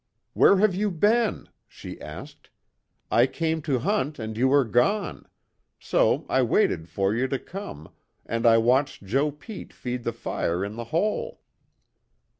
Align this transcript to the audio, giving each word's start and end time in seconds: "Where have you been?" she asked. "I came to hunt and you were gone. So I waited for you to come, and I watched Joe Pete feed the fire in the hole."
"Where 0.33 0.57
have 0.57 0.73
you 0.73 0.89
been?" 0.89 1.47
she 1.67 2.01
asked. 2.01 2.49
"I 3.11 3.27
came 3.27 3.61
to 3.61 3.77
hunt 3.77 4.17
and 4.17 4.35
you 4.35 4.47
were 4.47 4.65
gone. 4.65 5.27
So 5.79 6.25
I 6.27 6.41
waited 6.41 6.89
for 6.89 7.13
you 7.13 7.27
to 7.27 7.37
come, 7.37 7.87
and 8.25 8.47
I 8.47 8.57
watched 8.57 9.03
Joe 9.05 9.29
Pete 9.29 9.71
feed 9.73 10.03
the 10.03 10.11
fire 10.11 10.65
in 10.65 10.73
the 10.75 10.85
hole." 10.85 11.41